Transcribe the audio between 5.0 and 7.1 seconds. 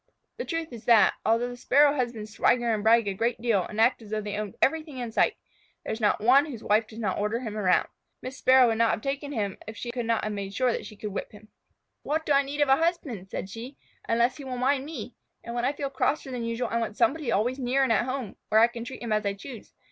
sight, there is not one whose wife does